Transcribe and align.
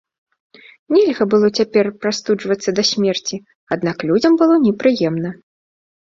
Нельга 0.95 1.23
было 1.33 1.47
цяпер 1.63 1.85
прастуджвацца 2.05 2.69
да 2.81 2.87
смерці, 2.93 3.35
аднак 3.77 3.97
людзям 4.09 4.33
было 4.43 4.55
непрыемна. 4.67 5.29